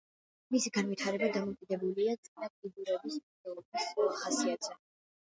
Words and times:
მისი 0.53 0.71
განვითარება 0.77 1.29
დამოკიდებულია 1.35 2.17
წინა 2.25 2.51
კიდურების 2.57 3.23
მოძრაობის 3.23 3.97
ხასიათზე. 4.27 4.79